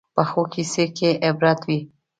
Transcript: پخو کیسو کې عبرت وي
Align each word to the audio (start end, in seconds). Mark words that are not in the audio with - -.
پخو 0.15 0.43
کیسو 0.53 0.83
کې 0.97 1.09
عبرت 1.29 1.59
وي 1.67 1.79